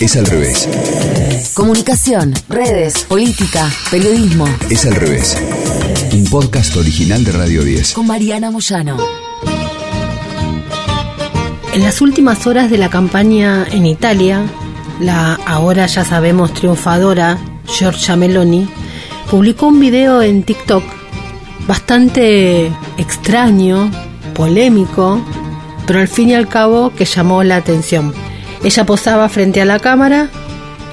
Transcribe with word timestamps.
Es 0.00 0.16
al 0.16 0.24
revés. 0.24 0.66
Comunicación, 1.52 2.32
redes, 2.48 3.04
política, 3.04 3.70
periodismo. 3.90 4.46
Es 4.70 4.86
al 4.86 4.94
revés. 4.94 5.36
Un 6.14 6.24
podcast 6.24 6.74
original 6.78 7.22
de 7.22 7.32
Radio 7.32 7.62
10. 7.62 7.92
Con 7.92 8.06
Mariana 8.06 8.50
Moyano. 8.50 8.96
En 11.74 11.82
las 11.82 12.00
últimas 12.00 12.46
horas 12.46 12.70
de 12.70 12.78
la 12.78 12.88
campaña 12.88 13.66
en 13.70 13.84
Italia, 13.84 14.46
la 15.00 15.34
ahora 15.34 15.84
ya 15.84 16.02
sabemos 16.02 16.54
triunfadora 16.54 17.38
Giorgia 17.66 18.16
Meloni 18.16 18.70
publicó 19.30 19.66
un 19.66 19.80
video 19.80 20.22
en 20.22 20.44
TikTok 20.44 20.82
bastante 21.68 22.72
extraño, 22.96 23.90
polémico, 24.34 25.22
pero 25.86 26.00
al 26.00 26.08
fin 26.08 26.30
y 26.30 26.34
al 26.34 26.48
cabo 26.48 26.90
que 26.96 27.04
llamó 27.04 27.44
la 27.44 27.56
atención. 27.56 28.14
Ella 28.62 28.84
posaba 28.84 29.28
frente 29.28 29.60
a 29.60 29.64
la 29.64 29.78
cámara, 29.78 30.28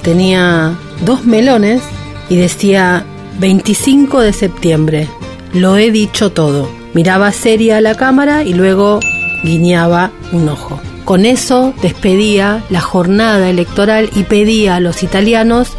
tenía 0.02 0.76
dos 1.04 1.24
melones 1.24 1.82
y 2.28 2.36
decía 2.36 3.04
25 3.38 4.20
de 4.20 4.32
septiembre, 4.32 5.08
lo 5.52 5.76
he 5.76 5.90
dicho 5.90 6.32
todo. 6.32 6.68
Miraba 6.94 7.32
seria 7.32 7.76
a 7.76 7.80
la 7.80 7.94
cámara 7.94 8.42
y 8.42 8.54
luego 8.54 9.00
guiñaba 9.44 10.10
un 10.32 10.48
ojo. 10.48 10.80
Con 11.04 11.24
eso 11.24 11.72
despedía 11.80 12.62
la 12.70 12.80
jornada 12.80 13.48
electoral 13.48 14.10
y 14.14 14.24
pedía 14.24 14.76
a 14.76 14.80
los 14.80 15.02
italianos 15.02 15.70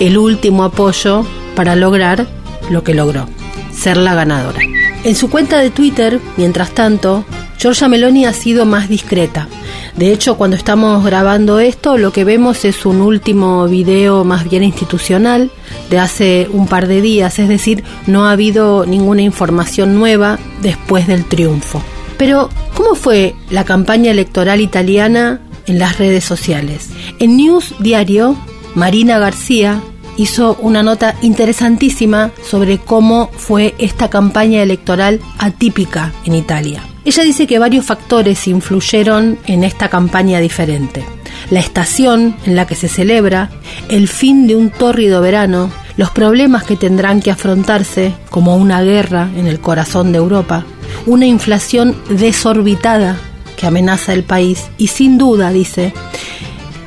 el 0.00 0.16
último 0.16 0.64
apoyo 0.64 1.26
para 1.54 1.76
lograr 1.76 2.26
lo 2.70 2.84
que 2.84 2.94
logró, 2.94 3.26
ser 3.72 3.96
la 3.96 4.14
ganadora. 4.14 4.60
En 5.04 5.14
su 5.14 5.30
cuenta 5.30 5.58
de 5.58 5.70
Twitter, 5.70 6.20
mientras 6.36 6.70
tanto, 6.70 7.24
Giorgia 7.58 7.88
Meloni 7.88 8.24
ha 8.24 8.32
sido 8.32 8.64
más 8.66 8.88
discreta. 8.88 9.48
De 9.96 10.12
hecho, 10.12 10.36
cuando 10.36 10.56
estamos 10.56 11.04
grabando 11.04 11.58
esto, 11.58 11.98
lo 11.98 12.12
que 12.12 12.22
vemos 12.22 12.64
es 12.64 12.86
un 12.86 13.00
último 13.00 13.66
video 13.66 14.22
más 14.24 14.48
bien 14.48 14.62
institucional 14.62 15.50
de 15.90 15.98
hace 15.98 16.48
un 16.52 16.68
par 16.68 16.86
de 16.86 17.00
días, 17.00 17.40
es 17.40 17.48
decir, 17.48 17.82
no 18.06 18.26
ha 18.26 18.32
habido 18.32 18.86
ninguna 18.86 19.22
información 19.22 19.96
nueva 19.96 20.38
después 20.62 21.08
del 21.08 21.24
triunfo. 21.24 21.82
Pero, 22.16 22.48
¿cómo 22.74 22.94
fue 22.94 23.34
la 23.50 23.64
campaña 23.64 24.12
electoral 24.12 24.60
italiana 24.60 25.40
en 25.66 25.80
las 25.80 25.98
redes 25.98 26.24
sociales? 26.24 26.90
En 27.18 27.36
News 27.36 27.74
Diario, 27.80 28.36
Marina 28.76 29.18
García 29.18 29.82
hizo 30.16 30.56
una 30.60 30.84
nota 30.84 31.16
interesantísima 31.22 32.30
sobre 32.48 32.78
cómo 32.78 33.30
fue 33.36 33.74
esta 33.78 34.10
campaña 34.10 34.62
electoral 34.62 35.20
atípica 35.38 36.12
en 36.24 36.36
Italia. 36.36 36.87
Ella 37.04 37.22
dice 37.22 37.46
que 37.46 37.58
varios 37.58 37.86
factores 37.86 38.46
influyeron 38.48 39.38
en 39.46 39.64
esta 39.64 39.88
campaña 39.88 40.40
diferente. 40.40 41.04
La 41.50 41.60
estación 41.60 42.36
en 42.44 42.56
la 42.56 42.66
que 42.66 42.74
se 42.74 42.88
celebra, 42.88 43.50
el 43.88 44.08
fin 44.08 44.46
de 44.46 44.56
un 44.56 44.70
tórrido 44.70 45.20
verano, 45.20 45.70
los 45.96 46.10
problemas 46.10 46.64
que 46.64 46.76
tendrán 46.76 47.20
que 47.20 47.30
afrontarse, 47.30 48.12
como 48.30 48.56
una 48.56 48.82
guerra 48.82 49.28
en 49.36 49.46
el 49.46 49.60
corazón 49.60 50.12
de 50.12 50.18
Europa, 50.18 50.64
una 51.06 51.26
inflación 51.26 51.96
desorbitada 52.10 53.16
que 53.56 53.66
amenaza 53.66 54.12
el 54.12 54.24
país 54.24 54.68
y 54.76 54.88
sin 54.88 55.18
duda, 55.18 55.50
dice, 55.50 55.92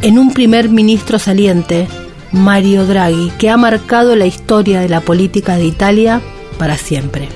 en 0.02 0.18
un 0.18 0.34
primer 0.34 0.70
ministro 0.70 1.20
saliente, 1.20 1.88
Mario 2.32 2.86
Draghi, 2.86 3.32
que 3.38 3.50
ha 3.50 3.58
marcado 3.58 4.16
la 4.16 4.26
historia 4.26 4.80
de 4.80 4.90
la 4.90 5.02
política 5.02 5.58
de 5.58 5.66
Italia 5.66 6.22
para 6.58 6.78
siempre. 6.78 7.28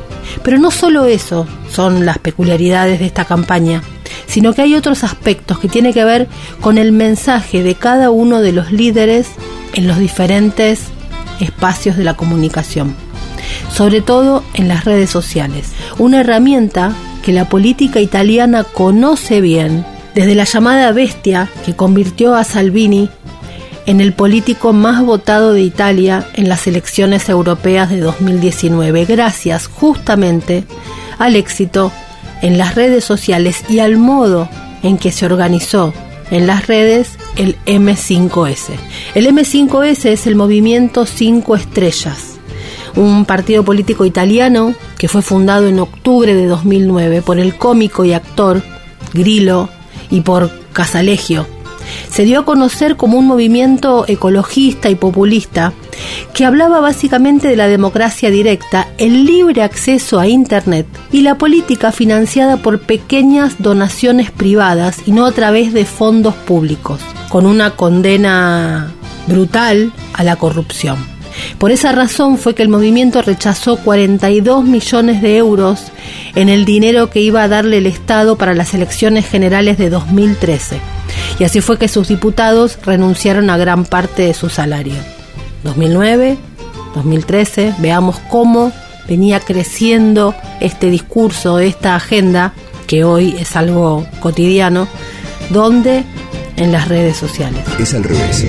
Pero 0.43 0.57
no 0.57 0.71
solo 0.71 1.05
eso 1.05 1.47
son 1.75 2.05
las 2.05 2.19
peculiaridades 2.19 2.99
de 2.99 3.05
esta 3.05 3.25
campaña, 3.25 3.83
sino 4.27 4.53
que 4.53 4.61
hay 4.61 4.75
otros 4.75 5.03
aspectos 5.03 5.59
que 5.59 5.67
tienen 5.67 5.93
que 5.93 6.05
ver 6.05 6.29
con 6.61 6.77
el 6.77 6.93
mensaje 6.93 7.63
de 7.63 7.75
cada 7.75 8.11
uno 8.11 8.41
de 8.41 8.53
los 8.53 8.71
líderes 8.71 9.27
en 9.73 9.85
los 9.85 9.99
diferentes 9.99 10.85
espacios 11.41 11.97
de 11.97 12.05
la 12.05 12.13
comunicación, 12.15 12.95
sobre 13.73 14.01
todo 14.01 14.41
en 14.53 14.69
las 14.69 14.85
redes 14.85 15.09
sociales, 15.09 15.73
una 15.97 16.21
herramienta 16.21 16.93
que 17.23 17.33
la 17.33 17.49
política 17.49 17.99
italiana 17.99 18.63
conoce 18.63 19.41
bien, 19.41 19.85
desde 20.13 20.33
la 20.33 20.45
llamada 20.45 20.93
bestia 20.93 21.49
que 21.65 21.75
convirtió 21.75 22.35
a 22.35 22.45
Salvini 22.45 23.09
en 23.85 24.01
el 24.01 24.13
político 24.13 24.73
más 24.73 25.03
votado 25.03 25.53
de 25.53 25.61
Italia 25.61 26.27
en 26.33 26.49
las 26.49 26.67
elecciones 26.67 27.29
europeas 27.29 27.89
de 27.89 27.99
2019, 27.99 29.05
gracias 29.05 29.67
justamente 29.67 30.63
al 31.17 31.35
éxito 31.35 31.91
en 32.41 32.57
las 32.57 32.75
redes 32.75 33.03
sociales 33.03 33.63
y 33.69 33.79
al 33.79 33.97
modo 33.97 34.49
en 34.83 34.97
que 34.97 35.11
se 35.11 35.25
organizó 35.25 35.93
en 36.31 36.47
las 36.47 36.67
redes 36.67 37.11
el 37.35 37.55
M5S. 37.65 38.73
El 39.13 39.27
M5S 39.27 40.05
es 40.05 40.27
el 40.27 40.35
movimiento 40.35 41.05
5 41.05 41.55
estrellas, 41.55 42.35
un 42.95 43.25
partido 43.25 43.63
político 43.63 44.05
italiano 44.05 44.73
que 44.97 45.07
fue 45.07 45.21
fundado 45.21 45.67
en 45.67 45.79
octubre 45.79 46.33
de 46.33 46.47
2009 46.47 47.21
por 47.21 47.39
el 47.39 47.55
cómico 47.55 48.05
y 48.05 48.13
actor 48.13 48.63
Grillo 49.13 49.69
y 50.09 50.21
por 50.21 50.49
Casalegio, 50.73 51.47
se 52.15 52.23
dio 52.23 52.39
a 52.39 52.45
conocer 52.45 52.95
como 52.95 53.17
un 53.17 53.27
movimiento 53.27 54.05
ecologista 54.07 54.89
y 54.89 54.95
populista 54.95 55.73
que 56.33 56.45
hablaba 56.45 56.79
básicamente 56.79 57.49
de 57.49 57.57
la 57.57 57.67
democracia 57.67 58.29
directa, 58.29 58.87
el 58.97 59.25
libre 59.25 59.63
acceso 59.63 60.17
a 60.17 60.27
Internet 60.27 60.87
y 61.11 61.23
la 61.23 61.37
política 61.37 61.91
financiada 61.91 62.55
por 62.55 62.79
pequeñas 62.79 63.55
donaciones 63.59 64.31
privadas 64.31 64.99
y 65.05 65.11
no 65.11 65.25
a 65.25 65.33
través 65.33 65.73
de 65.73 65.83
fondos 65.83 66.35
públicos, 66.35 67.01
con 67.27 67.45
una 67.45 67.71
condena 67.71 68.93
brutal 69.27 69.91
a 70.13 70.23
la 70.23 70.37
corrupción. 70.37 71.14
Por 71.57 71.71
esa 71.71 71.91
razón 71.91 72.37
fue 72.37 72.55
que 72.55 72.63
el 72.63 72.69
movimiento 72.69 73.21
rechazó 73.21 73.77
42 73.77 74.63
millones 74.63 75.21
de 75.21 75.37
euros 75.37 75.91
en 76.35 76.49
el 76.49 76.65
dinero 76.65 77.09
que 77.09 77.21
iba 77.21 77.43
a 77.43 77.47
darle 77.47 77.77
el 77.77 77.85
Estado 77.87 78.37
para 78.37 78.53
las 78.53 78.73
elecciones 78.73 79.27
generales 79.27 79.77
de 79.77 79.89
2013 79.89 80.79
y 81.39 81.43
así 81.43 81.61
fue 81.61 81.77
que 81.77 81.87
sus 81.87 82.07
diputados 82.07 82.77
renunciaron 82.85 83.49
a 83.49 83.57
gran 83.57 83.85
parte 83.85 84.23
de 84.23 84.33
su 84.33 84.49
salario. 84.49 84.95
2009, 85.63 86.37
2013, 86.95 87.75
veamos 87.79 88.17
cómo 88.29 88.71
venía 89.07 89.39
creciendo 89.39 90.35
este 90.61 90.89
discurso, 90.89 91.59
esta 91.59 91.95
agenda, 91.95 92.53
que 92.87 93.03
hoy 93.03 93.35
es 93.39 93.55
algo 93.55 94.05
cotidiano, 94.19 94.87
donde 95.49 96.03
en 96.55 96.71
las 96.71 96.87
redes 96.87 97.17
sociales. 97.17 97.61
Es 97.79 97.93
al 97.93 98.03
revés. 98.03 98.45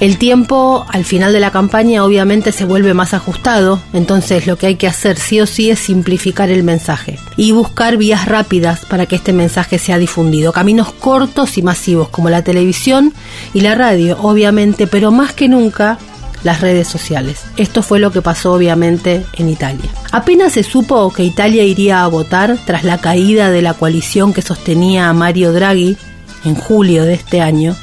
El 0.00 0.18
tiempo 0.18 0.84
al 0.88 1.04
final 1.04 1.32
de 1.32 1.40
la 1.40 1.50
campaña 1.50 2.04
obviamente 2.04 2.52
se 2.52 2.64
vuelve 2.64 2.94
más 2.94 3.14
ajustado, 3.14 3.80
entonces 3.92 4.46
lo 4.46 4.56
que 4.56 4.66
hay 4.66 4.76
que 4.76 4.86
hacer 4.86 5.18
sí 5.18 5.40
o 5.40 5.46
sí 5.46 5.70
es 5.70 5.78
simplificar 5.78 6.50
el 6.50 6.62
mensaje 6.62 7.18
y 7.36 7.52
buscar 7.52 7.96
vías 7.96 8.26
rápidas 8.26 8.84
para 8.84 9.06
que 9.06 9.16
este 9.16 9.32
mensaje 9.32 9.78
sea 9.78 9.98
difundido, 9.98 10.52
caminos 10.52 10.92
cortos 10.92 11.56
y 11.58 11.62
masivos 11.62 12.08
como 12.10 12.30
la 12.30 12.42
televisión 12.42 13.14
y 13.54 13.60
la 13.60 13.74
radio, 13.74 14.18
obviamente, 14.20 14.86
pero 14.86 15.10
más 15.10 15.32
que 15.32 15.48
nunca 15.48 15.98
las 16.42 16.60
redes 16.60 16.86
sociales. 16.86 17.40
Esto 17.56 17.82
fue 17.82 17.98
lo 17.98 18.12
que 18.12 18.22
pasó 18.22 18.52
obviamente 18.52 19.24
en 19.34 19.48
Italia. 19.48 19.90
Apenas 20.12 20.52
se 20.52 20.62
supo 20.62 21.10
que 21.12 21.24
Italia 21.24 21.64
iría 21.64 22.04
a 22.04 22.06
votar 22.06 22.56
tras 22.66 22.84
la 22.84 22.98
caída 22.98 23.50
de 23.50 23.62
la 23.62 23.74
coalición 23.74 24.32
que 24.32 24.42
sostenía 24.42 25.08
a 25.08 25.12
Mario 25.12 25.52
Draghi 25.52 25.96
en 26.44 26.54
julio 26.54 27.04
de 27.04 27.14
este 27.14 27.40
año, 27.40 27.74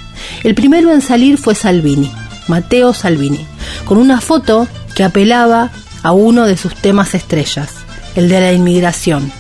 el 0.44 0.56
primero 0.56 0.91
en 0.91 1.01
salir 1.01 1.38
fue 1.38 1.56
Salvini, 1.56 2.12
Matteo 2.47 2.94
Salvini, 2.94 3.46
con 3.85 3.97
una 3.97 4.22
foto 4.22 4.68
que 4.96 5.03
apelaba 5.03 5.72
a 6.03 6.12
uno 6.12 6.46
de 6.46 6.57
sus 6.57 6.75
temas 6.75 7.16
estrellas, 7.16 7.72
el 8.16 8.29
de 8.29 8.41
la 8.41 8.53
inmigración, 8.53 9.31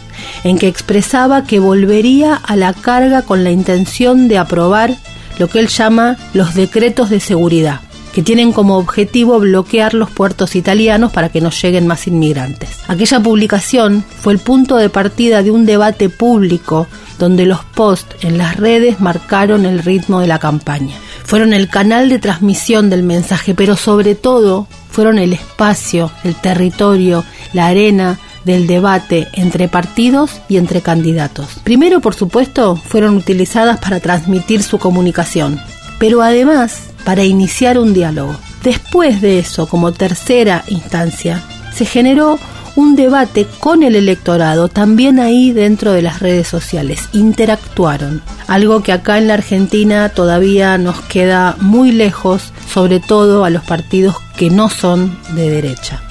en 0.43 0.57
que 0.57 0.67
expresaba 0.67 1.45
que 1.45 1.59
volvería 1.59 2.35
a 2.35 2.55
la 2.55 2.73
carga 2.73 3.21
con 3.21 3.43
la 3.43 3.51
intención 3.51 4.27
de 4.27 4.37
aprobar 4.37 4.95
lo 5.37 5.49
que 5.49 5.59
él 5.59 5.67
llama 5.67 6.17
los 6.33 6.53
decretos 6.53 7.09
de 7.09 7.19
seguridad, 7.19 7.81
que 8.13 8.21
tienen 8.21 8.53
como 8.53 8.77
objetivo 8.77 9.39
bloquear 9.39 9.93
los 9.93 10.11
puertos 10.11 10.55
italianos 10.55 11.11
para 11.11 11.29
que 11.29 11.41
no 11.41 11.49
lleguen 11.49 11.87
más 11.87 12.07
inmigrantes. 12.07 12.69
Aquella 12.87 13.19
publicación 13.19 14.05
fue 14.21 14.33
el 14.33 14.39
punto 14.39 14.77
de 14.77 14.89
partida 14.89 15.41
de 15.41 15.51
un 15.51 15.65
debate 15.65 16.09
público 16.09 16.87
donde 17.17 17.45
los 17.45 17.63
posts 17.63 18.15
en 18.21 18.37
las 18.37 18.57
redes 18.57 18.99
marcaron 18.99 19.65
el 19.65 19.79
ritmo 19.79 20.21
de 20.21 20.27
la 20.27 20.39
campaña. 20.39 20.95
Fueron 21.25 21.53
el 21.53 21.69
canal 21.69 22.09
de 22.09 22.19
transmisión 22.19 22.89
del 22.89 23.03
mensaje, 23.03 23.55
pero 23.55 23.75
sobre 23.75 24.13
todo 24.15 24.67
fueron 24.89 25.17
el 25.17 25.33
espacio, 25.33 26.11
el 26.23 26.35
territorio, 26.35 27.23
la 27.53 27.67
arena 27.67 28.19
del 28.45 28.67
debate 28.67 29.27
entre 29.33 29.67
partidos 29.67 30.41
y 30.49 30.57
entre 30.57 30.81
candidatos. 30.81 31.47
Primero, 31.63 32.01
por 32.01 32.13
supuesto, 32.13 32.75
fueron 32.75 33.15
utilizadas 33.15 33.79
para 33.79 33.99
transmitir 33.99 34.61
su 34.61 34.77
comunicación, 34.77 35.59
pero 35.97 36.21
además 36.21 36.92
para 37.05 37.23
iniciar 37.23 37.77
un 37.77 37.93
diálogo. 37.93 38.35
Después 38.63 39.21
de 39.21 39.39
eso, 39.39 39.67
como 39.67 39.91
tercera 39.91 40.63
instancia, 40.67 41.41
se 41.73 41.85
generó 41.85 42.39
un 42.75 42.95
debate 42.95 43.45
con 43.59 43.83
el 43.83 43.95
electorado, 43.95 44.67
también 44.67 45.19
ahí 45.19 45.51
dentro 45.51 45.91
de 45.91 46.01
las 46.01 46.19
redes 46.19 46.47
sociales. 46.47 47.09
Interactuaron, 47.13 48.21
algo 48.47 48.81
que 48.81 48.91
acá 48.91 49.17
en 49.17 49.27
la 49.27 49.35
Argentina 49.35 50.09
todavía 50.09 50.77
nos 50.77 51.01
queda 51.01 51.55
muy 51.59 51.91
lejos, 51.91 52.51
sobre 52.71 52.99
todo 52.99 53.45
a 53.45 53.49
los 53.49 53.63
partidos 53.63 54.15
que 54.37 54.49
no 54.49 54.69
son 54.69 55.17
de 55.35 55.49
derecha. 55.49 56.01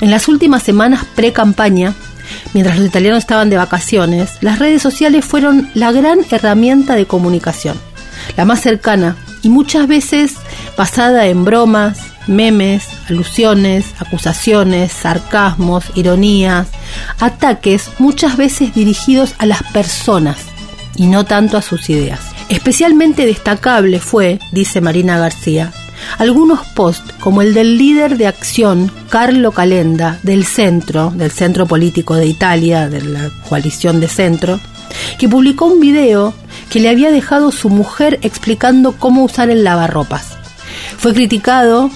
En 0.00 0.10
las 0.10 0.28
últimas 0.28 0.62
semanas 0.62 1.04
pre-campaña, 1.14 1.94
mientras 2.52 2.78
los 2.78 2.86
italianos 2.86 3.20
estaban 3.20 3.50
de 3.50 3.56
vacaciones, 3.56 4.38
las 4.40 4.58
redes 4.58 4.82
sociales 4.82 5.24
fueron 5.24 5.70
la 5.74 5.92
gran 5.92 6.20
herramienta 6.30 6.94
de 6.94 7.06
comunicación, 7.06 7.76
la 8.36 8.44
más 8.44 8.60
cercana 8.60 9.16
y 9.42 9.48
muchas 9.48 9.86
veces 9.86 10.34
basada 10.76 11.26
en 11.26 11.44
bromas, 11.44 11.98
memes, 12.26 12.84
alusiones, 13.08 13.86
acusaciones, 13.98 14.92
sarcasmos, 14.92 15.84
ironías, 15.94 16.68
ataques 17.20 17.90
muchas 17.98 18.36
veces 18.36 18.74
dirigidos 18.74 19.34
a 19.38 19.46
las 19.46 19.62
personas 19.72 20.38
y 20.96 21.06
no 21.06 21.24
tanto 21.24 21.56
a 21.56 21.62
sus 21.62 21.88
ideas. 21.90 22.20
Especialmente 22.48 23.26
destacable 23.26 24.00
fue, 24.00 24.38
dice 24.52 24.80
Marina 24.80 25.18
García, 25.18 25.72
algunos 26.18 26.60
posts 26.68 27.12
como 27.20 27.42
el 27.42 27.54
del 27.54 27.78
líder 27.78 28.16
de 28.16 28.26
acción 28.26 28.90
Carlo 29.08 29.52
Calenda 29.52 30.18
del 30.22 30.44
Centro, 30.44 31.10
del 31.10 31.30
Centro 31.30 31.66
Político 31.66 32.14
de 32.14 32.26
Italia, 32.26 32.88
de 32.88 33.02
la 33.02 33.30
coalición 33.48 34.00
de 34.00 34.08
Centro, 34.08 34.60
que 35.18 35.28
publicó 35.28 35.66
un 35.66 35.80
video 35.80 36.34
que 36.70 36.80
le 36.80 36.88
había 36.88 37.10
dejado 37.10 37.52
su 37.52 37.68
mujer 37.68 38.18
explicando 38.22 38.92
cómo 38.92 39.24
usar 39.24 39.50
el 39.50 39.64
lavarropas. 39.64 40.36
Fue 40.98 41.14
criticado 41.14 41.90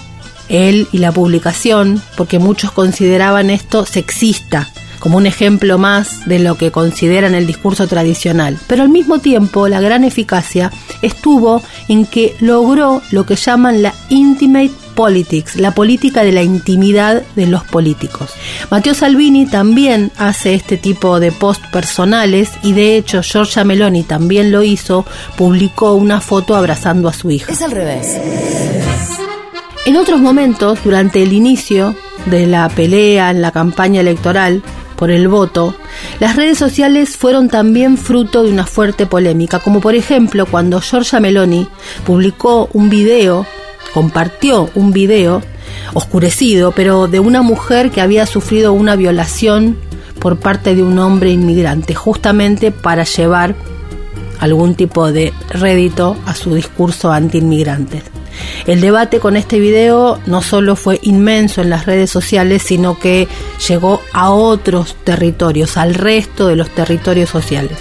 él 0.49 0.88
y 0.93 0.99
la 0.99 1.12
publicación 1.12 2.02
porque 2.17 2.38
muchos 2.38 2.72
consideraban 2.72 3.50
esto 3.50 3.87
sexista 3.87 4.69
como 5.00 5.17
un 5.17 5.26
ejemplo 5.26 5.78
más 5.78 6.28
de 6.28 6.38
lo 6.38 6.56
que 6.56 6.70
consideran 6.70 7.34
el 7.34 7.46
discurso 7.46 7.88
tradicional. 7.88 8.58
Pero 8.69 8.82
al 8.82 8.90
mismo 8.90 9.19
tiempo, 9.19 9.67
la 9.67 9.81
gran 9.81 10.05
eficacia 10.05 10.70
estuvo 11.02 11.62
en 11.88 12.06
que 12.06 12.37
logró 12.38 13.02
lo 13.11 13.26
que 13.26 13.34
llaman 13.34 13.82
la 13.82 13.94
intimate 14.11 14.72
politics, 15.00 15.56
la 15.56 15.70
política 15.70 16.25
de 16.25 16.32
la 16.32 16.43
intimidad 16.43 17.23
de 17.35 17.47
los 17.47 17.64
políticos. 17.64 18.32
Matteo 18.70 18.93
Salvini 18.93 19.47
también 19.47 20.12
hace 20.19 20.52
este 20.52 20.76
tipo 20.76 21.20
de 21.20 21.32
post 21.32 21.64
personales 21.73 22.50
y 22.62 22.75
de 22.75 22.99
hecho 22.99 23.23
Giorgia 23.23 23.64
Meloni 23.64 24.02
también 24.02 24.52
lo 24.52 24.62
hizo, 24.62 25.06
publicó 25.38 25.94
una 25.94 26.20
foto 26.20 26.55
abrazando 26.55 27.08
a 27.08 27.14
su 27.14 27.31
hija. 27.31 27.50
Es 27.50 27.62
al 27.62 27.70
revés. 27.70 28.14
En 29.87 29.97
otros 29.97 30.20
momentos, 30.20 30.79
durante 30.85 31.23
el 31.23 31.32
inicio 31.32 31.96
de 32.26 32.46
la 32.46 32.69
pelea 32.69 33.31
en 33.31 33.41
la 33.41 33.53
campaña 33.53 34.03
electoral, 34.03 34.62
por 34.96 35.11
el 35.11 35.29
voto, 35.29 35.75
las 36.19 36.37
redes 36.37 36.58
sociales 36.58 37.17
fueron 37.17 37.49
también 37.49 37.96
fruto 37.96 38.43
de 38.43 38.53
una 38.53 38.67
fuerte 38.67 39.06
polémica, 39.06 39.61
como 39.61 39.81
por 39.81 39.94
ejemplo 39.94 40.44
cuando 40.44 40.82
Giorgia 40.82 41.20
Meloni 41.20 41.67
publicó 42.05 42.69
un 42.75 42.91
video, 42.91 43.46
compartió 43.93 44.71
un 44.75 44.93
video 44.93 45.43
oscurecido, 45.95 46.73
pero 46.73 47.09
de 47.09 47.21
una 47.21 47.43
mujer 47.43 47.91
que 47.91 48.01
había 48.01 48.27
sufrido 48.27 48.73
una 48.73 48.97
violación 48.97 49.77
por 50.19 50.39
parte 50.39 50.75
de 50.75 50.83
un 50.83 50.99
hombre 50.99 51.31
inmigrante, 51.31 51.95
justamente 51.95 52.71
para 52.71 53.05
llevar 53.05 53.55
algún 54.39 54.75
tipo 54.75 55.13
de 55.13 55.33
rédito 55.51 56.17
a 56.27 56.35
su 56.35 56.55
discurso 56.55 57.11
anti-inmigrantes. 57.11 58.03
El 58.67 58.81
debate 58.81 59.21
con 59.21 59.37
este 59.37 59.59
video 59.59 60.19
no 60.27 60.43
solo 60.43 60.77
fue 60.77 60.99
inmenso 61.03 61.61
en 61.61 61.71
las 61.71 61.87
redes 61.87 62.11
sociales, 62.11 62.63
sino 62.63 62.99
que 62.99 63.29
llegó 63.69 64.01
a 64.13 64.31
otros 64.31 64.97
territorios, 65.05 65.77
al 65.77 65.95
resto 65.95 66.47
de 66.47 66.57
los 66.57 66.71
territorios 66.71 67.29
sociales. 67.29 67.77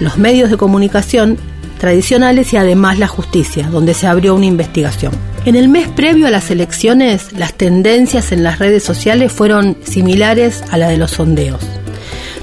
Los 0.00 0.18
medios 0.18 0.50
de 0.50 0.56
comunicación 0.56 1.38
tradicionales 1.78 2.52
y 2.52 2.56
además 2.56 2.98
la 2.98 3.08
justicia, 3.08 3.68
donde 3.68 3.94
se 3.94 4.06
abrió 4.06 4.34
una 4.34 4.46
investigación. 4.46 5.12
En 5.44 5.56
el 5.56 5.68
mes 5.68 5.88
previo 5.88 6.26
a 6.26 6.30
las 6.30 6.50
elecciones, 6.50 7.34
las 7.34 7.52
tendencias 7.52 8.32
en 8.32 8.42
las 8.42 8.58
redes 8.58 8.82
sociales 8.82 9.30
fueron 9.30 9.76
similares 9.84 10.64
a 10.70 10.78
la 10.78 10.88
de 10.88 10.96
los 10.96 11.10
sondeos. 11.10 11.60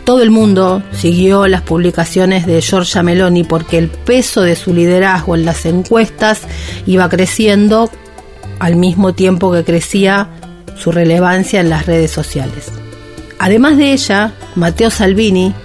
Todo 0.03 0.21
el 0.21 0.30
mundo 0.30 0.83
siguió 0.92 1.48
las 1.48 1.62
publicaciones 1.62 2.45
de 2.45 2.62
Giorgia 2.62 3.01
Meloni 3.01 3.44
porque 3.44 3.80
el 3.80 3.88
peso 3.89 4.44
de 4.44 4.56
su 4.56 4.74
liderazgo 4.74 5.33
en 5.36 5.45
las 5.45 5.65
encuestas 5.65 6.42
iba 6.86 7.09
creciendo 7.09 7.89
al 8.59 8.75
mismo 8.75 9.13
tiempo 9.13 9.51
que 9.51 9.63
crecía 9.63 10.30
su 10.77 10.92
relevancia 10.92 11.59
en 11.59 11.69
las 11.69 11.88
redes 11.88 12.12
sociales. 12.12 12.71
Además 13.39 13.77
de 13.77 13.94
ella, 13.94 14.33
Matteo 14.53 14.92
Salvini, 14.92 15.56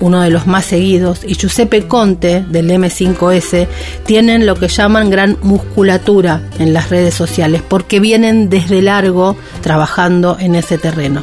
uno 0.00 0.22
de 0.22 0.30
los 0.30 0.46
más 0.46 0.64
seguidos, 0.64 1.20
y 1.24 1.34
Giuseppe 1.34 1.86
Conte 1.86 2.44
del 2.48 2.70
M5S 2.70 3.68
tienen 4.04 4.46
lo 4.46 4.56
que 4.56 4.68
llaman 4.68 5.10
gran 5.10 5.36
musculatura 5.42 6.42
en 6.58 6.72
las 6.72 6.90
redes 6.90 7.14
sociales 7.14 7.62
porque 7.66 8.00
vienen 8.00 8.48
desde 8.48 8.82
largo 8.82 9.36
trabajando 9.60 10.36
en 10.40 10.54
ese 10.54 10.78
terreno. 10.78 11.22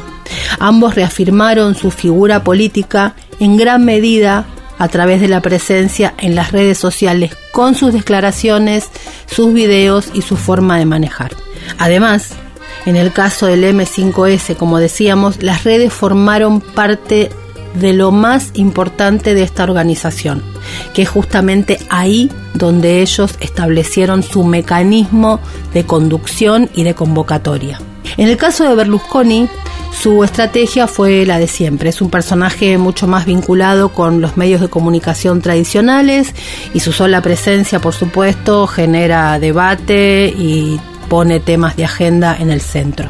Ambos 0.58 0.94
reafirmaron 0.94 1.74
su 1.74 1.90
figura 1.90 2.44
política 2.44 3.14
en 3.40 3.56
gran 3.56 3.84
medida 3.84 4.46
a 4.78 4.88
través 4.88 5.20
de 5.20 5.28
la 5.28 5.42
presencia 5.42 6.14
en 6.18 6.34
las 6.34 6.52
redes 6.52 6.78
sociales 6.78 7.36
con 7.50 7.74
sus 7.74 7.92
declaraciones, 7.92 8.88
sus 9.26 9.52
videos 9.52 10.10
y 10.14 10.22
su 10.22 10.36
forma 10.36 10.78
de 10.78 10.86
manejar. 10.86 11.32
Además, 11.78 12.30
en 12.86 12.96
el 12.96 13.12
caso 13.12 13.46
del 13.46 13.64
M5S, 13.64 14.56
como 14.56 14.78
decíamos, 14.78 15.42
las 15.42 15.64
redes 15.64 15.92
formaron 15.92 16.60
parte 16.60 17.30
de 17.78 17.92
lo 17.92 18.10
más 18.10 18.50
importante 18.54 19.34
de 19.34 19.42
esta 19.42 19.64
organización, 19.64 20.42
que 20.94 21.02
es 21.02 21.08
justamente 21.08 21.78
ahí 21.88 22.30
donde 22.54 23.00
ellos 23.00 23.36
establecieron 23.40 24.22
su 24.22 24.44
mecanismo 24.44 25.40
de 25.72 25.84
conducción 25.84 26.68
y 26.74 26.84
de 26.84 26.94
convocatoria. 26.94 27.80
En 28.16 28.28
el 28.28 28.36
caso 28.36 28.64
de 28.64 28.74
Berlusconi, 28.74 29.48
su 30.00 30.22
estrategia 30.22 30.86
fue 30.86 31.26
la 31.26 31.38
de 31.38 31.48
siempre. 31.48 31.90
Es 31.90 32.00
un 32.00 32.10
personaje 32.10 32.78
mucho 32.78 33.06
más 33.06 33.26
vinculado 33.26 33.90
con 33.90 34.20
los 34.20 34.36
medios 34.36 34.60
de 34.60 34.68
comunicación 34.68 35.40
tradicionales 35.40 36.34
y 36.72 36.80
su 36.80 36.92
sola 36.92 37.20
presencia, 37.20 37.80
por 37.80 37.94
supuesto, 37.94 38.66
genera 38.66 39.38
debate 39.38 40.32
y 40.36 40.80
pone 41.08 41.40
temas 41.40 41.76
de 41.76 41.84
agenda 41.84 42.36
en 42.38 42.50
el 42.50 42.60
centro. 42.60 43.08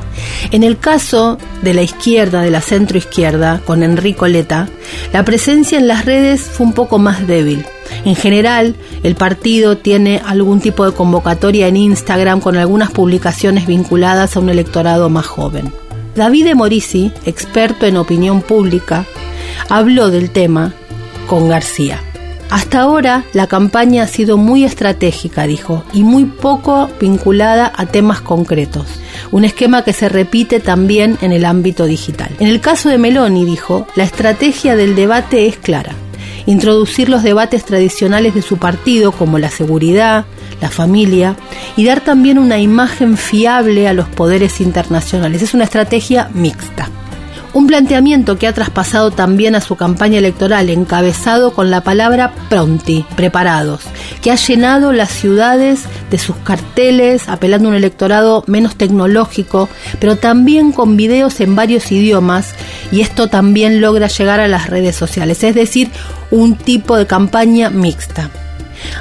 En 0.51 0.63
el 0.63 0.79
caso 0.79 1.39
de 1.63 1.75
la 1.75 1.83
izquierda, 1.83 2.43
de 2.43 2.51
la 2.51 2.61
centroizquierda, 2.61 3.61
con 3.65 3.83
Enrico 3.83 4.27
Leta, 4.27 4.69
la 5.13 5.25
presencia 5.25 5.79
en 5.79 5.89
las 5.89 6.05
redes 6.05 6.43
fue 6.43 6.67
un 6.67 6.73
poco 6.73 6.99
más 6.99 7.27
débil. 7.27 7.65
En 8.05 8.15
general, 8.15 8.77
el 9.03 9.15
partido 9.15 9.77
tiene 9.79 10.21
algún 10.25 10.61
tipo 10.61 10.85
de 10.85 10.93
convocatoria 10.93 11.67
en 11.69 11.77
Instagram 11.77 12.41
con 12.41 12.57
algunas 12.57 12.91
publicaciones 12.91 13.67
vinculadas 13.67 14.37
a 14.37 14.41
un 14.41 14.49
electorado 14.51 15.09
más 15.11 15.27
joven. 15.27 15.73
Davide 16.15 16.55
Morisi, 16.55 17.13
experto 17.25 17.87
en 17.87 17.97
opinión 17.97 18.43
pública, 18.43 19.07
habló 19.69 20.11
del 20.11 20.31
tema 20.31 20.75
con 21.27 21.49
García. 21.49 22.03
Hasta 22.51 22.81
ahora 22.81 23.25
la 23.35 23.47
campaña 23.47 24.05
ha 24.05 24.07
sido 24.07 24.39
muy 24.39 24.65
estratégica, 24.65 25.47
dijo, 25.47 25.85
y 25.93 26.03
muy 26.03 26.25
poco 26.25 26.89
vinculada 26.99 27.71
a 27.77 27.87
temas 27.87 28.23
concretos. 28.23 28.87
Un 29.31 29.45
esquema 29.45 29.85
que 29.85 29.93
se 29.93 30.09
repite 30.09 30.59
también 30.59 31.19
en 31.21 31.33
el 31.33 31.45
ámbito 31.45 31.85
digital. 31.85 32.31
En 32.39 32.49
el 32.49 32.61
caso 32.61 32.89
de 32.89 32.97
Meloni, 32.97 33.45
dijo, 33.45 33.87
la 33.97 34.05
estrategia 34.05 34.77
del 34.77 34.97
debate 34.97 35.47
es 35.47 35.59
clara. 35.59 35.93
Introducir 36.47 37.11
los 37.11 37.23
debates 37.23 37.67
tradicionales 37.67 38.35
de 38.35 38.41
su 38.41 38.57
partido 38.57 39.13
como 39.13 39.39
la 39.39 39.51
seguridad, 39.51 40.25
la 40.63 40.71
familia 40.71 41.37
y 41.77 41.85
dar 41.85 42.01
también 42.01 42.39
una 42.39 42.59
imagen 42.59 43.19
fiable 43.19 43.87
a 43.87 43.93
los 43.93 44.09
poderes 44.09 44.63
internacionales. 44.63 45.43
Es 45.43 45.53
una 45.53 45.65
estrategia 45.65 46.31
mixta. 46.33 46.89
Un 47.59 47.67
planteamiento 47.67 48.39
que 48.39 48.47
ha 48.47 48.53
traspasado 48.53 49.11
también 49.11 49.57
a 49.57 49.61
su 49.61 49.75
campaña 49.75 50.19
electoral, 50.19 50.71
encabezado 50.71 51.53
con 51.53 51.73
la 51.73 51.81
palabra 51.81 52.33
pronti, 52.49 53.05
preparados, 53.17 53.81
que 54.23 54.31
ha 54.31 54.37
llenado 54.37 54.93
las 54.93 55.11
ciudades 55.11 55.81
de 56.09 56.19
sus 56.19 56.37
carteles, 56.37 57.29
apelando 57.29 57.67
a 57.67 57.71
un 57.71 57.77
electorado 57.77 58.45
menos 58.47 58.77
tecnológico, 58.77 59.69
pero 59.99 60.15
también 60.15 60.71
con 60.71 60.97
videos 60.97 61.41
en 61.41 61.57
varios 61.57 61.91
idiomas, 61.91 62.55
y 62.93 63.01
esto 63.01 63.27
también 63.27 63.81
logra 63.81 64.07
llegar 64.07 64.39
a 64.39 64.47
las 64.47 64.71
redes 64.71 64.95
sociales, 64.95 65.43
es 65.43 65.57
decir, 65.57 65.91
un 66.31 66.55
tipo 66.55 66.97
de 66.97 67.09
campaña 67.09 67.71
mixta. 67.71 68.31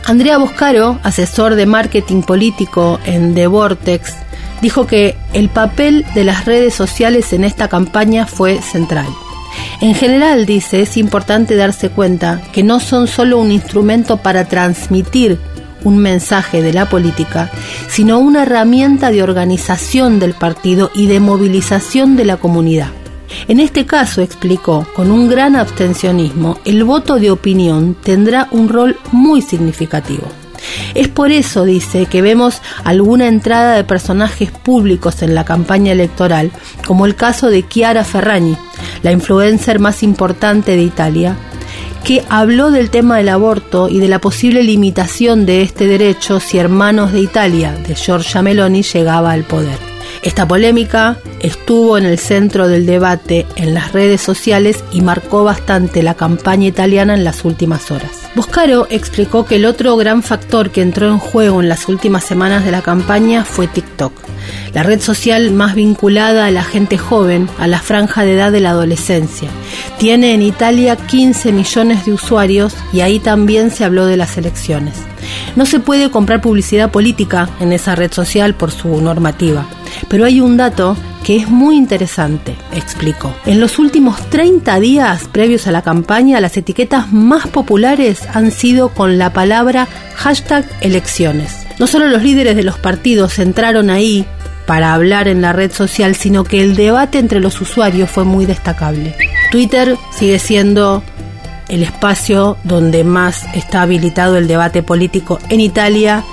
Andrea 0.04 0.40
Boscaro, 0.40 1.00
asesor 1.04 1.54
de 1.54 1.68
marketing 1.68 2.24
político 2.24 3.00
en 3.06 3.36
The 3.36 3.46
Vortex, 3.46 4.16
dijo 4.62 4.88
que 4.88 5.16
el 5.34 5.50
papel 5.50 6.06
de 6.16 6.24
las 6.24 6.46
redes 6.46 6.74
sociales 6.74 7.34
en 7.34 7.44
esta 7.44 7.68
campaña 7.68 8.26
fue 8.26 8.62
central. 8.62 9.08
En 9.82 9.96
general, 9.96 10.46
dice, 10.46 10.82
es 10.82 10.98
importante 10.98 11.56
darse 11.56 11.90
cuenta 11.90 12.42
que 12.52 12.64
no 12.64 12.80
son 12.80 13.08
solo 13.08 13.38
un 13.38 13.52
instrumento 13.52 14.18
para 14.18 14.46
transmitir 14.46 15.40
un 15.84 15.98
mensaje 15.98 16.62
de 16.62 16.74
la 16.74 16.90
política, 16.90 17.50
sino 17.88 18.20
una 18.20 18.44
herramienta 18.44 19.12
de 19.12 19.24
organización 19.24 20.20
del 20.20 20.34
partido 20.34 20.92
y 20.94 21.08
de 21.08 21.20
movilización 21.20 22.16
de 22.16 22.26
la 22.26 22.38
comunidad. 22.38 22.90
En 23.48 23.60
este 23.60 23.86
caso, 23.86 24.22
explicó, 24.22 24.88
con 24.96 25.12
un 25.12 25.28
gran 25.28 25.56
abstencionismo, 25.56 26.60
el 26.66 26.84
voto 26.84 27.18
de 27.20 27.32
opinión 27.32 27.96
tendrá 28.02 28.48
un 28.52 28.70
rol 28.70 28.98
muy 29.12 29.42
significativo. 29.42 30.28
Es 30.94 31.08
por 31.08 31.32
eso, 31.32 31.66
dice, 31.66 32.06
que 32.06 32.22
vemos 32.22 32.62
alguna 32.84 33.28
entrada 33.28 33.76
de 33.76 33.84
personajes 33.84 34.52
públicos 34.52 35.22
en 35.22 35.36
la 35.36 35.46
campaña 35.46 35.92
electoral, 35.92 36.52
como 36.86 37.06
el 37.06 37.16
caso 37.16 37.50
de 37.50 37.68
Chiara 37.68 38.04
Ferragni, 38.04 38.58
la 39.04 39.12
influencer 39.12 39.80
más 39.80 40.04
importante 40.04 40.76
de 40.76 40.84
Italia, 40.84 41.36
que 42.04 42.24
habló 42.30 42.72
del 42.72 42.90
tema 42.90 43.18
del 43.18 43.30
aborto 43.30 43.90
y 43.90 44.00
de 44.00 44.08
la 44.08 44.20
posible 44.20 44.64
limitación 44.64 45.46
de 45.46 45.62
este 45.62 45.88
derecho 45.88 46.40
si 46.40 46.58
Hermanos 46.58 47.12
de 47.12 47.20
Italia, 47.20 47.74
de 47.74 47.96
Giorgia 47.96 48.42
Meloni, 48.42 48.82
llegaba 48.82 49.32
al 49.32 49.44
poder. 49.44 49.87
Esta 50.28 50.46
polémica 50.46 51.16
estuvo 51.40 51.98
en 51.98 52.06
el 52.06 52.20
centro 52.20 52.68
del 52.68 52.86
debate 52.86 53.46
en 53.56 53.74
las 53.74 53.94
redes 53.94 54.20
sociales 54.20 54.84
y 54.92 55.00
marcó 55.00 55.46
bastante 55.46 56.04
la 56.04 56.16
campaña 56.16 56.68
italiana 56.68 57.14
en 57.14 57.24
las 57.24 57.46
últimas 57.46 57.92
horas. 57.92 58.12
Boscaro 58.36 58.88
explicó 58.90 59.46
que 59.46 59.56
el 59.56 59.64
otro 59.64 59.96
gran 59.96 60.24
factor 60.24 60.70
que 60.70 60.82
entró 60.82 61.08
en 61.08 61.18
juego 61.18 61.62
en 61.62 61.70
las 61.70 61.88
últimas 61.88 62.26
semanas 62.26 62.66
de 62.66 62.72
la 62.72 62.82
campaña 62.82 63.46
fue 63.46 63.68
TikTok, 63.68 64.12
la 64.74 64.84
red 64.84 65.00
social 65.00 65.52
más 65.52 65.76
vinculada 65.76 66.46
a 66.46 66.52
la 66.52 66.66
gente 66.66 66.98
joven, 66.98 67.48
a 67.58 67.68
la 67.68 67.80
franja 67.80 68.26
de 68.26 68.34
edad 68.34 68.52
de 68.52 68.60
la 68.60 68.72
adolescencia. 68.72 69.50
Tiene 69.98 70.34
en 70.34 70.42
Italia 70.42 70.98
15 70.98 71.54
millones 71.54 72.06
de 72.06 72.12
usuarios 72.12 72.76
y 72.92 73.00
ahí 73.00 73.20
también 73.20 73.72
se 73.72 73.86
habló 73.86 74.06
de 74.06 74.18
las 74.18 74.38
elecciones. 74.38 74.96
No 75.56 75.66
se 75.66 75.80
puede 75.80 76.12
comprar 76.12 76.42
publicidad 76.42 76.92
política 76.92 77.50
en 77.62 77.72
esa 77.72 77.96
red 77.96 78.12
social 78.12 78.56
por 78.56 78.72
su 78.72 79.00
normativa. 79.02 79.66
Pero 80.08 80.26
hay 80.26 80.42
un 80.42 80.58
dato 80.58 80.96
que 81.24 81.36
es 81.36 81.50
muy 81.50 81.76
interesante, 81.76 82.56
explicó. 82.74 83.36
En 83.46 83.60
los 83.60 83.80
últimos 83.80 84.22
30 84.30 84.80
días 84.80 85.28
previos 85.32 85.68
a 85.68 85.72
la 85.72 85.82
campaña, 85.82 86.40
las 86.40 86.56
etiquetas 86.56 87.12
más 87.12 87.48
populares 87.48 88.22
han 88.34 88.52
sido 88.52 88.90
con 88.90 89.18
la 89.18 89.34
palabra 89.34 89.88
hashtag 90.16 90.66
elecciones. 90.82 91.68
No 91.80 91.88
solo 91.88 92.08
los 92.08 92.24
líderes 92.24 92.56
de 92.56 92.64
los 92.64 92.80
partidos 92.80 93.40
entraron 93.40 93.90
ahí 93.90 94.26
para 94.66 94.94
hablar 94.94 95.28
en 95.28 95.42
la 95.42 95.54
red 95.54 95.72
social, 95.72 96.16
sino 96.16 96.44
que 96.44 96.62
el 96.62 96.76
debate 96.76 97.20
entre 97.20 97.40
los 97.40 97.60
usuarios 97.62 98.10
fue 98.10 98.24
muy 98.24 98.46
destacable. 98.46 99.16
Twitter 99.52 99.98
sigue 100.12 100.40
siendo 100.40 101.04
el 101.70 101.84
espacio 101.84 102.58
donde 102.64 103.04
más 103.04 103.46
está 103.54 103.82
habilitado 103.82 104.38
el 104.38 104.48
debate 104.48 104.84
político 104.84 105.40
en 105.50 105.60
Italia 105.60 106.24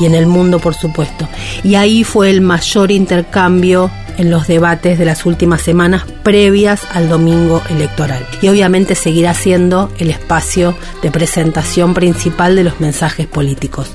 y 0.00 0.06
en 0.06 0.14
el 0.14 0.26
mundo, 0.26 0.58
por 0.58 0.74
supuesto. 0.74 1.28
Y 1.62 1.74
ahí 1.74 2.04
fue 2.04 2.30
el 2.30 2.40
mayor 2.40 2.90
intercambio 2.90 3.90
en 4.18 4.30
los 4.30 4.46
debates 4.46 4.98
de 4.98 5.04
las 5.04 5.24
últimas 5.26 5.62
semanas 5.62 6.04
previas 6.22 6.82
al 6.92 7.08
domingo 7.08 7.62
electoral. 7.70 8.26
Y 8.40 8.48
obviamente 8.48 8.94
seguirá 8.94 9.34
siendo 9.34 9.90
el 9.98 10.10
espacio 10.10 10.74
de 11.02 11.10
presentación 11.10 11.94
principal 11.94 12.56
de 12.56 12.64
los 12.64 12.80
mensajes 12.80 13.26
políticos. 13.26 13.90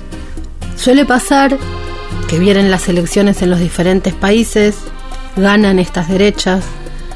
Suele 0.76 1.06
pasar 1.06 1.58
que 2.28 2.40
vienen 2.40 2.72
las 2.72 2.90
elecciones 2.90 3.42
en 3.42 3.50
los 3.50 3.60
diferentes 3.60 4.14
países, 4.14 4.78
ganan 5.36 5.80
estas 5.80 6.10
derechas, 6.10 6.64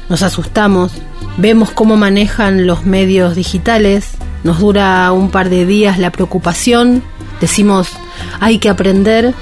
nos 0.08 0.22
asustamos, 0.22 0.92
vemos 1.36 1.70
cómo 1.70 1.96
manejan 1.96 2.66
los 2.66 2.84
medios 2.84 3.34
digitales, 3.34 4.12
nos 4.44 4.58
dura 4.58 5.10
un 5.12 5.30
par 5.30 5.50
de 5.50 5.66
días 5.66 5.98
la 5.98 6.10
preocupación, 6.10 7.02
decimos 7.40 7.90
hay 8.40 8.58
que 8.58 8.68
aprender 8.68 9.34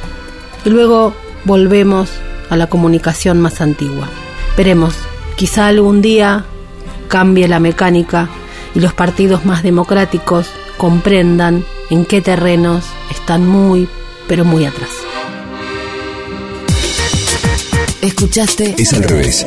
y 0.64 0.70
luego 0.70 1.14
volvemos 1.44 2.10
a 2.50 2.56
la 2.56 2.68
comunicación 2.68 3.40
más 3.40 3.60
antigua. 3.60 4.08
Veremos, 4.56 4.94
quizá 5.37 5.68
algún 5.68 6.02
día 6.02 6.44
cambie 7.08 7.49
la 7.49 7.60
mecánica 7.60 8.28
y 8.75 8.80
los 8.80 8.92
partidos 8.92 9.44
más 9.44 9.62
democráticos 9.62 10.49
comprendan 10.76 11.64
en 11.90 12.04
qué 12.04 12.20
terrenos 12.20 12.84
están 13.10 13.46
muy, 13.46 13.88
pero 14.28 14.44
muy 14.44 14.64
atrás. 14.64 14.90
Escuchaste 18.00 18.76
Es 18.78 18.92
al 18.94 19.02
revés. 19.02 19.46